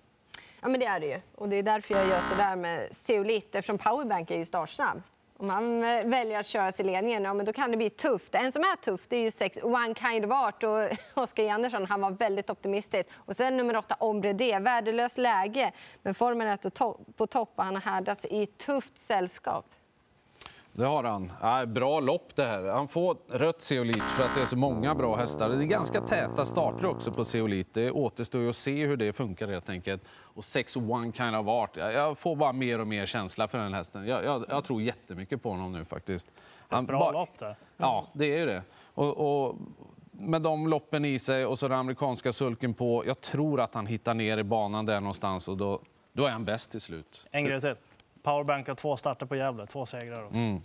Ja, 0.61 0.69
men 0.69 0.81
det 0.81 0.87
är 0.87 1.01
det 1.01 1.07
ju. 1.07 1.21
Och 1.35 1.49
det 1.49 1.57
är 1.57 1.63
därför 1.63 1.95
jag 1.95 2.09
gör 2.09 2.21
så 2.21 2.35
där 2.37 2.57
med 2.57 2.89
Seolit 2.91 3.55
eftersom 3.55 3.79
Powerbank 3.79 4.31
är 4.31 4.39
ju 4.39 4.45
startsnabb. 4.45 5.03
Om 5.41 5.51
han 5.51 5.83
eh, 5.83 6.05
väljer 6.07 6.41
att 6.41 6.47
köra 6.47 6.73
sig 6.73 6.87
i 6.87 6.89
ledningen, 6.89 7.25
ja, 7.25 7.35
men 7.35 7.47
då 7.47 7.53
kan 7.53 7.71
det 7.71 7.77
bli 7.77 7.91
tufft. 7.91 8.35
En 8.35 8.53
som 8.53 8.63
är 8.63 8.77
tuff 8.77 9.01
det 9.09 9.17
är 9.17 9.23
ju 9.23 9.31
sex 9.31 9.59
One 9.63 9.95
Kind 9.95 10.25
of 10.25 10.33
Art. 10.33 10.63
Och 10.63 10.81
Oskar 11.23 11.49
Andersson 11.49 11.87
han 11.87 12.01
var 12.01 12.11
väldigt 12.11 12.51
optimistisk. 12.51 13.09
Och 13.15 13.37
sen 13.37 13.57
nummer 13.57 13.77
åtta 13.77 13.97
Ombre 13.99 14.33
D. 14.33 14.59
Värdelöst 14.59 15.19
läge, 15.19 15.73
men 16.03 16.15
formen 16.15 16.49
är 16.49 16.57
på 17.13 17.27
topp 17.27 17.53
och 17.57 17.65
han 17.65 17.75
har 17.75 17.93
härdats 17.93 18.25
i 18.25 18.47
tufft 18.47 18.99
sällskap. 18.99 19.67
Det 20.73 20.85
har 20.85 21.05
han. 21.05 21.33
Ja, 21.41 21.67
bra 21.67 22.01
lopp 22.01 22.37
det 22.37 22.45
här. 22.45 22.65
Han 22.65 22.89
får 22.89 23.17
rött 23.29 23.61
Zeolit 23.61 24.03
för 24.03 24.25
att 24.25 24.35
det 24.35 24.41
är 24.41 24.47
så 24.47 24.57
många 24.57 24.95
bra 24.95 25.17
hästar. 25.17 25.49
Det 25.49 25.65
är 25.65 25.67
ganska 25.67 26.01
täta 26.01 26.45
starter 26.45 26.87
också 26.87 27.13
på 27.13 27.25
Zeolit. 27.25 27.75
Det 27.75 27.91
återstår 27.91 28.41
ju 28.41 28.49
att 28.49 28.57
se 28.57 28.87
hur 28.87 28.97
det 28.97 29.13
funkar 29.13 29.49
helt 29.49 29.69
enkelt. 29.69 30.03
Och 30.11 30.45
6 30.45 30.77
One 30.77 31.13
Kind 31.13 31.37
of 31.37 31.49
Art. 31.49 31.77
Jag 31.77 32.19
får 32.19 32.37
bara 32.37 32.53
mer 32.53 32.81
och 32.81 32.87
mer 32.87 33.07
känsla 33.07 33.49
för 33.49 33.59
den 33.59 33.75
hästen. 33.75 34.07
Jag, 34.07 34.25
jag, 34.25 34.45
jag 34.49 34.65
tror 34.65 34.83
jättemycket 34.83 35.43
på 35.43 35.51
honom 35.51 35.73
nu 35.73 35.85
faktiskt. 35.85 36.33
Han, 36.69 36.87
bra 36.87 36.99
bara... 36.99 37.13
lopp 37.13 37.39
det. 37.39 37.57
Ja, 37.77 38.07
det 38.13 38.35
är 38.35 38.39
ju 38.39 38.47
det. 38.47 38.63
Och, 38.95 39.47
och 39.47 39.57
med 40.11 40.43
de 40.43 40.69
loppen 40.69 41.05
i 41.05 41.19
sig 41.19 41.47
och 41.47 41.59
så 41.59 41.69
den 41.69 41.79
amerikanska 41.79 42.33
sulken 42.33 42.75
på. 42.75 43.03
Jag 43.07 43.21
tror 43.21 43.61
att 43.61 43.75
han 43.75 43.87
hittar 43.87 44.15
ner 44.15 44.39
i 44.39 44.45
banan 44.45 44.87
där 44.87 45.01
någonstans 45.01 45.49
och 45.49 45.57
då, 45.57 45.81
då 46.13 46.27
är 46.27 46.31
han 46.31 46.45
bäst 46.45 46.71
till 46.71 46.81
slut. 46.81 47.27
En 47.31 47.45
grej 47.45 47.61
till. 47.61 47.77
Powerbank 48.23 48.69
har 48.69 48.75
två 48.75 48.97
starter 48.97 49.27
på 49.27 49.37
Gävle, 49.37 49.67
två 49.67 49.87
segrar 49.87 50.25
också. 50.25 50.39
Mm. 50.39 50.63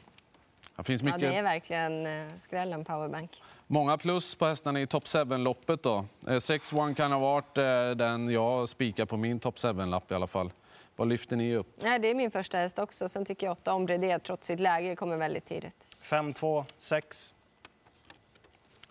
Det 0.76 0.84
finns 0.84 1.02
Ja, 1.02 1.06
mycket, 1.06 1.22
det 1.22 1.36
är 1.36 1.44
verkligen 1.44 2.06
eh, 2.06 2.34
skrällen 2.38 2.86
powerbank. 2.86 3.44
många 3.68 3.98
plus 3.98 4.36
på 4.36 4.46
hästarna 4.46 4.82
i 4.82 4.88
top 4.88 5.04
7-loppet. 5.04 5.84
då. 5.84 6.06
Eh, 6.28 6.40
Sex 6.40 6.74
One 6.74 6.94
kan 6.96 7.12
ha 7.12 7.20
varit 7.20 7.58
eh, 7.58 7.90
den 7.90 8.30
jag 8.30 8.70
spikar 8.70 9.06
på 9.06 9.18
min 9.18 9.40
top 9.40 9.56
7-lapp 9.56 10.12
i 10.12 10.16
alla 10.16 10.28
fall. 10.28 10.52
Vad 10.96 11.08
lyfter 11.08 11.36
ni 11.36 11.56
upp? 11.56 11.68
Nej, 11.82 12.00
det 12.00 12.08
är 12.08 12.16
min 12.16 12.32
första 12.32 12.58
häst 12.58 12.80
också. 12.80 13.10
Sen 13.10 13.26
tycker 13.26 13.48
jag 13.48 13.52
åtta 13.52 13.74
Ombre 13.74 14.20
trots 14.20 14.48
sitt 14.48 14.60
läge 14.60 14.96
kommer 14.96 15.18
väldigt 15.18 15.46
tidigt. 15.46 15.88
5, 16.02 16.34
2, 16.34 16.66
6. 16.78 17.34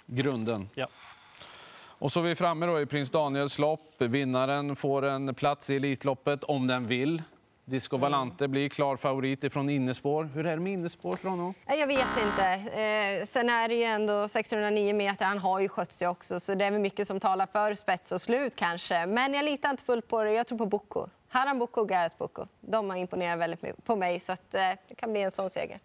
Grunden. 0.06 0.68
Ja. 0.74 0.86
Och 1.98 2.12
så 2.12 2.20
är 2.20 2.24
vi 2.24 2.34
framme 2.34 2.66
då 2.66 2.80
i 2.80 2.86
Prins 2.86 3.10
Daniels 3.10 3.58
lopp. 3.58 3.94
Vinnaren 3.98 4.76
får 4.76 5.04
en 5.04 5.34
plats 5.34 5.70
i 5.70 5.76
Elitloppet 5.76 6.44
om 6.44 6.66
den 6.66 6.86
vill. 6.86 7.22
Disco 7.64 7.96
Valante 7.96 8.48
blir 8.48 8.68
klar 8.68 8.96
favorit 8.96 9.44
ifrån 9.44 9.68
innespår. 9.70 10.24
Hur 10.34 10.46
är 10.46 10.50
det 10.56 10.62
med 10.62 10.72
innespår 10.72 11.16
för 11.16 11.28
honom? 11.28 11.54
Jag 11.66 11.86
vet 11.86 12.06
inte. 12.22 12.44
Eh, 12.80 13.26
sen 13.26 13.48
är 13.50 13.68
det 13.68 13.74
ju 13.74 13.82
ändå 13.82 14.28
609 14.28 14.94
meter. 14.94 15.24
Han 15.26 15.38
har 15.38 15.60
ju 15.60 15.68
skött 15.68 15.92
sig 15.92 16.08
också, 16.08 16.40
så 16.40 16.54
det 16.54 16.64
är 16.64 16.70
väl 16.70 16.80
mycket 16.80 17.06
som 17.08 17.20
talar 17.20 17.46
för 17.52 17.74
spets 17.74 18.12
och 18.12 18.20
slut 18.20 18.56
kanske. 18.56 19.06
Men 19.06 19.34
jag 19.34 19.44
litar 19.44 19.70
inte 19.70 19.82
fullt 19.82 20.08
på 20.08 20.22
det. 20.24 20.32
Jag 20.32 20.46
tror 20.46 20.58
på 20.58 20.66
Bocco. 20.66 21.06
Haram 21.28 21.58
Bocco 21.58 21.80
och 21.80 21.88
Gareth 21.88 22.16
Bocco. 22.18 22.46
De 22.60 22.90
har 22.90 22.96
imponerat 22.96 23.38
väldigt 23.38 23.62
mycket 23.62 23.84
på 23.84 23.96
mig, 23.96 24.20
så 24.20 24.32
att, 24.32 24.54
eh, 24.54 24.60
det 24.88 24.94
kan 24.94 25.12
bli 25.12 25.22
en 25.22 25.30
sån 25.30 25.50
seger. 25.50 25.78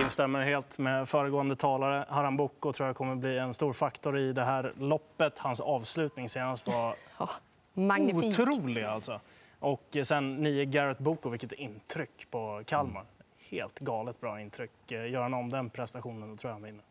Instämmer 0.00 0.40
helt 0.42 0.78
med 0.78 1.08
föregående 1.08 1.56
talare. 1.56 2.06
Haram 2.08 2.36
Boko 2.36 2.72
tror 2.72 2.86
jag 2.88 2.96
kommer 2.96 3.14
bli 3.14 3.38
en 3.38 3.54
stor 3.54 3.72
faktor 3.72 4.18
i 4.18 4.32
det 4.32 4.44
här 4.44 4.72
loppet. 4.78 5.38
Hans 5.38 5.60
avslutning 5.60 6.28
senast 6.28 6.68
var 6.68 6.94
Ja, 7.18 7.28
magnifik. 7.74 8.24
otrolig. 8.40 8.84
Alltså. 8.84 9.20
Och 9.62 9.96
sen 10.04 10.36
nio 10.36 10.64
Garrett 10.64 10.98
Boko, 10.98 11.28
vilket 11.28 11.52
intryck 11.52 12.30
på 12.30 12.62
Kalmar. 12.66 13.04
Helt 13.38 13.78
galet 13.78 14.20
bra 14.20 14.40
intryck. 14.40 14.92
Eh, 14.92 15.10
Gör 15.10 15.22
han 15.22 15.34
om 15.34 15.50
den 15.50 15.70
prestationen, 15.70 16.30
då 16.30 16.36
tror 16.36 16.48
jag 16.50 16.54
han 16.54 16.62
vinner. 16.62 16.82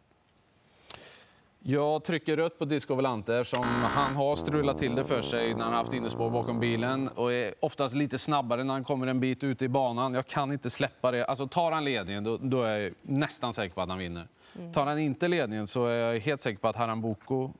Jag 1.59 2.03
trycker 2.03 2.37
rött 2.37 2.59
på 2.59 2.65
Disco 2.65 2.95
Volante 2.95 3.37
eftersom 3.37 3.63
han 3.65 4.15
har 4.15 4.35
strulat 4.35 4.77
till 4.77 4.95
det 4.95 5.03
för 5.03 5.21
sig 5.21 5.53
när 5.53 5.63
han 5.63 5.73
haft 5.73 5.93
innespår 5.93 6.29
bakom 6.29 6.59
bilen 6.59 7.07
och 7.07 7.33
är 7.33 7.53
oftast 7.59 7.95
lite 7.95 8.17
snabbare 8.17 8.63
när 8.63 8.73
han 8.73 8.83
kommer 8.83 9.07
en 9.07 9.19
bit 9.19 9.43
ut 9.43 9.61
i 9.61 9.67
banan. 9.67 10.13
Jag 10.13 10.27
kan 10.27 10.51
inte 10.51 10.69
släppa 10.69 11.11
det. 11.11 11.25
Alltså 11.25 11.47
tar 11.47 11.71
han 11.71 11.83
ledningen 11.85 12.23
då, 12.23 12.37
då 12.37 12.63
är 12.63 12.79
jag 12.79 12.93
nästan 13.01 13.53
säker 13.53 13.75
på 13.75 13.81
att 13.81 13.89
han 13.89 13.97
vinner. 13.97 14.27
Tar 14.73 14.85
han 14.85 14.99
inte 14.99 15.27
ledningen 15.27 15.67
så 15.67 15.85
är 15.85 15.95
jag 15.97 16.19
helt 16.19 16.41
säker 16.41 16.59
på 16.59 16.67
att 16.67 16.75
Haram 16.75 17.01
Boko 17.01 17.51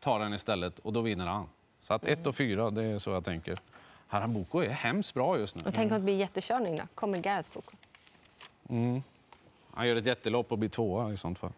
tar 0.00 0.18
den 0.18 0.34
istället 0.34 0.78
och 0.78 0.92
då 0.92 1.00
vinner 1.00 1.26
han. 1.26 1.46
Så 1.82 1.94
att 1.94 2.04
1 2.04 2.26
och 2.26 2.36
4, 2.36 2.70
det 2.70 2.84
är 2.84 2.98
så 2.98 3.10
jag 3.10 3.24
tänker. 3.24 3.58
Haram 4.08 4.32
Boko 4.32 4.60
är 4.60 4.68
hemskt 4.68 5.14
bra 5.14 5.38
just 5.38 5.56
nu. 5.56 5.62
Och 5.66 5.74
tänk 5.74 5.92
om 5.92 5.98
det 5.98 6.04
blir 6.04 6.16
jättekörning 6.16 6.76
då. 6.76 6.82
Kommer 6.94 7.18
Gareth 7.18 7.50
Bocco. 7.54 7.76
Han 9.74 9.88
gör 9.88 9.96
ett 9.96 10.06
jättelopp 10.06 10.52
och 10.52 10.58
blir 10.58 10.68
tvåa 10.68 11.12
i 11.12 11.16
sånt 11.16 11.38
fall. 11.38 11.52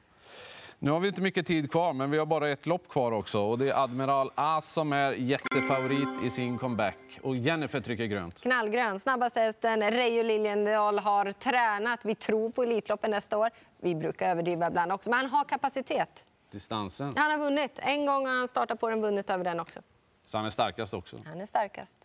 Nu 0.80 0.90
har 0.90 1.00
vi 1.00 1.08
inte 1.08 1.22
mycket 1.22 1.46
tid 1.46 1.70
kvar, 1.70 1.92
men 1.92 2.10
vi 2.10 2.18
har 2.18 2.26
bara 2.26 2.48
ett 2.48 2.66
lopp 2.66 2.88
kvar 2.88 3.12
också. 3.12 3.40
Och 3.40 3.58
det 3.58 3.68
är 3.68 3.84
Admiral 3.84 4.30
As 4.34 4.72
som 4.72 4.92
är 4.92 5.12
jättefavorit 5.12 6.24
i 6.24 6.30
sin 6.30 6.58
comeback. 6.58 7.20
Och 7.22 7.36
Jennifer 7.36 7.80
trycker 7.80 8.04
grönt. 8.06 8.40
Knallgrön, 8.40 9.00
snabbaste 9.00 9.40
hästen. 9.40 9.90
Reijo 9.90 10.22
Liljendal 10.22 10.98
har 10.98 11.32
tränat. 11.32 12.04
Vi 12.04 12.14
tror 12.14 12.50
på 12.50 12.62
Elitloppen 12.62 13.10
nästa 13.10 13.38
år. 13.38 13.50
Vi 13.80 13.94
brukar 13.94 14.30
överdriva 14.30 14.66
ibland 14.66 14.92
också, 14.92 15.10
men 15.10 15.18
han 15.18 15.30
har 15.30 15.44
kapacitet. 15.44 16.26
Distansen. 16.50 17.14
Han 17.16 17.30
har 17.30 17.38
vunnit. 17.38 17.78
En 17.82 18.06
gång 18.06 18.26
har 18.26 18.34
han 18.34 18.48
startat 18.48 18.80
på 18.80 18.88
den, 18.88 19.00
vunnit 19.02 19.30
över 19.30 19.44
den 19.44 19.60
också. 19.60 19.80
Så 20.24 20.36
han 20.36 20.46
är 20.46 20.50
starkast 20.50 20.94
också. 20.94 21.16
Han 21.26 21.40
är 21.40 21.46
starkast. 21.46 21.98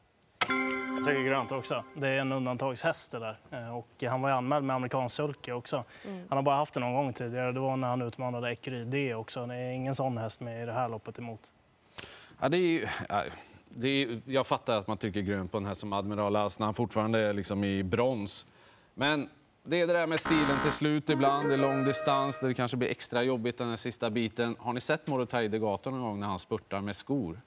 Jag 0.98 1.06
tycker 1.06 1.24
grönt 1.24 1.52
också. 1.52 1.84
Det 1.94 2.08
är 2.08 2.18
en 2.18 2.32
undantagshäst 2.32 3.12
det 3.12 3.20
där. 3.20 3.38
Eh, 3.52 3.78
Och 3.78 4.04
han 4.10 4.22
var 4.22 4.30
ju 4.30 4.36
anmäld 4.36 4.66
med 4.66 4.76
amerikansk 4.76 5.16
sulke 5.16 5.52
också. 5.54 5.84
Han 6.30 6.38
har 6.38 6.42
bara 6.42 6.56
haft 6.56 6.74
det 6.74 6.80
någon 6.80 6.94
gång 6.94 7.14
tidigare. 7.14 7.52
Det 7.52 7.60
var 7.60 7.78
när 7.78 7.88
han 7.88 8.02
utmanade 8.02 8.52
Ecurie 8.52 8.84
D 8.86 9.16
också. 9.16 9.46
Det 9.46 9.56
är 9.56 9.72
ingen 9.72 9.96
sån 9.96 10.18
häst 10.18 10.42
med 10.42 10.64
i 10.64 10.66
det 10.66 10.74
här 10.74 10.90
loppet 10.90 11.20
emot. 11.20 11.52
Ja, 12.40 12.50
det 12.50 12.58
är 12.58 12.62
ju, 12.62 12.88
det 13.70 13.88
är, 13.88 14.22
jag 14.26 14.48
fattar 14.48 14.78
att 14.78 14.88
man 14.88 14.98
trycker 14.98 15.22
grönt 15.22 15.52
på 15.52 15.58
den 15.60 15.66
här 15.68 15.74
som 15.74 15.94
Admiral 15.94 16.36
As 16.36 16.60
när 16.60 16.66
han 16.68 16.74
fortfarande 16.74 17.20
är 17.20 17.34
liksom 17.34 17.64
i 17.64 17.84
brons. 17.84 18.46
Men 18.94 19.30
det 19.64 19.82
är 19.82 19.88
det 19.88 19.94
där 19.94 20.08
med 20.08 20.20
stilen 20.20 20.60
till 20.62 20.72
slut 20.72 21.10
ibland. 21.10 21.48
Det 21.50 21.54
är 21.54 21.58
lång 21.58 21.86
distans, 21.86 22.40
det 22.40 22.54
kanske 22.54 22.78
blir 22.78 22.90
extra 22.90 23.24
jobbigt 23.24 23.58
den 23.58 23.70
här 23.70 23.76
sista 23.76 24.10
biten. 24.10 24.56
Har 24.60 24.74
ni 24.74 24.82
sett 24.82 25.08
Morotai 25.08 25.48
Degato 25.48 25.90
någon 25.92 26.02
gång 26.02 26.20
när 26.20 26.28
han 26.28 26.40
spurtar 26.40 26.82
med 26.82 26.96
skor? 26.96 27.42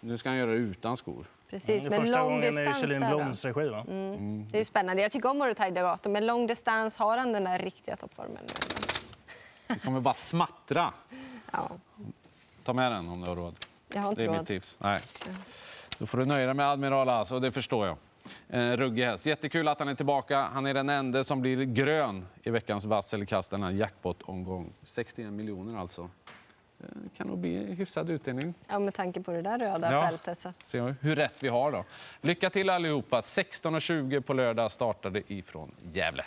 Nu 0.00 0.18
ska 0.18 0.28
han 0.28 0.38
göra 0.38 0.50
det 0.50 0.56
utan 0.56 0.96
skor. 0.96 1.24
Precis, 1.52 1.82
Det 1.82 1.88
är 1.88 1.90
men 1.90 2.00
första 2.00 2.18
lång 2.22 2.30
gången 2.40 2.58
i 2.68 2.74
Kjellin. 2.80 3.00
Bloms 3.08 3.44
regi. 3.44 3.68
Va? 3.68 3.84
Det 4.50 4.60
är 4.60 4.64
spännande. 4.64 5.02
Jag 5.02 5.12
tycker 5.12 5.30
om 5.30 5.38
Morotai 5.38 5.70
Degato, 5.70 6.08
men 6.10 6.26
lång 6.26 6.46
distans 6.46 6.96
har 6.96 7.16
han 7.18 7.32
den 7.32 7.44
där 7.44 7.58
riktiga 7.58 7.96
toppformen. 7.96 8.38
Det 9.66 9.78
kommer 9.78 10.00
bara 10.00 10.14
smattra. 10.14 10.92
Ja, 11.50 11.70
Ta 12.64 12.72
med 12.72 12.92
den 12.92 13.08
om 13.08 13.20
du 13.20 13.28
har 13.28 13.36
råd. 13.36 13.54
jag 13.94 14.00
har 14.02 14.08
inte 14.10 14.22
Det 14.22 14.26
är 14.26 14.30
mitt 14.30 14.38
råd. 14.38 14.46
tips. 14.46 14.76
Nej. 14.80 15.00
Då 15.98 16.06
får 16.06 16.18
du 16.18 16.24
nöja 16.26 16.46
dig 16.46 16.54
med 16.54 16.66
Admiral 16.70 17.08
As, 17.08 17.32
och 17.32 17.40
det 17.40 17.52
förstår 17.52 17.86
jag. 17.86 17.96
En 18.48 18.76
ruggig 18.76 19.04
häst. 19.04 19.26
Jättekul 19.26 19.68
att 19.68 19.78
han 19.78 19.88
är 19.88 19.94
tillbaka. 19.94 20.40
Han 20.52 20.66
är 20.66 20.74
den 20.74 20.88
enda 20.88 21.24
som 21.24 21.40
blir 21.40 21.64
grön 21.64 22.26
i 22.42 22.50
veckans 22.50 22.84
vasselkast, 22.84 23.50
den 23.50 23.62
här 23.62 23.70
jackpot-omgång. 23.70 24.72
61 24.82 25.32
miljoner 25.32 25.80
alltså. 25.80 26.10
Det 26.82 27.16
kan 27.16 27.26
nog 27.26 27.38
bli 27.38 27.74
hyfsad 27.74 28.10
utdelning. 28.10 28.54
Ja, 28.68 28.78
med 28.78 28.94
tanke 28.94 29.20
på 29.22 29.32
det 29.32 29.42
där 29.42 29.58
röda 29.58 29.92
Ja. 29.92 30.06
fältet. 30.06 30.38
Så. 30.38 30.52
Se 30.62 30.80
hur 31.00 31.16
rätt 31.16 31.42
vi 31.42 31.48
har 31.48 31.72
då. 31.72 31.84
Lycka 32.20 32.50
till 32.50 32.70
allihopa. 32.70 33.20
16.20 33.20 34.20
på 34.20 34.34
lördag 34.34 34.70
startade 34.70 35.32
ifrån 35.32 35.72
Gävle. 35.92 36.24